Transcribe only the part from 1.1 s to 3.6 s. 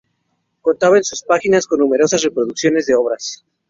páginas con numerosas reproducciones de obras.